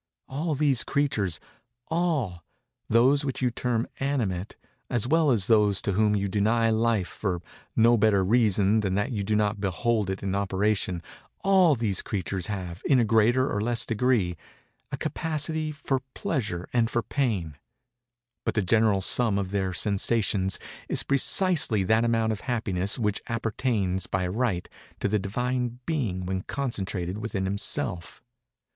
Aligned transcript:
All 0.27 0.55
these 0.55 0.83
creatures—all—those 0.83 3.23
which 3.23 3.43
you 3.43 3.51
term 3.51 3.87
animate, 3.99 4.55
as 4.89 5.05
well 5.05 5.29
as 5.29 5.45
those 5.45 5.79
to 5.83 5.91
whom 5.91 6.15
you 6.15 6.27
deny 6.27 6.71
life 6.71 7.07
for 7.07 7.39
no 7.75 7.97
better 7.97 8.25
reason 8.25 8.79
than 8.79 8.95
that 8.95 9.11
you 9.11 9.23
do 9.23 9.35
not 9.35 9.61
behold 9.61 10.09
it 10.09 10.23
in 10.23 10.33
operation—all 10.33 11.75
these 11.75 12.01
creatures 12.01 12.47
have, 12.47 12.81
in 12.85 12.99
a 12.99 13.05
greater 13.05 13.53
or 13.53 13.61
less 13.61 13.85
degree, 13.85 14.35
a 14.91 14.97
capacity 14.97 15.71
for 15.71 16.01
pleasure 16.15 16.67
and 16.73 16.89
for 16.89 17.03
pain:—_but 17.03 18.53
the 18.55 18.63
general 18.63 19.01
sum 19.01 19.37
of 19.37 19.51
their 19.51 19.71
sensations 19.71 20.57
is 20.89 21.03
precisely 21.03 21.83
that 21.83 22.03
amount 22.03 22.33
of 22.33 22.41
Happiness 22.41 22.97
which 22.97 23.21
appertains 23.27 24.07
by 24.07 24.25
right 24.25 24.67
to 24.99 25.07
the 25.07 25.19
Divine 25.19 25.79
Being 25.85 26.25
when 26.25 26.41
concentrated 26.41 27.19
within 27.19 27.45
Himself_. 27.45 28.21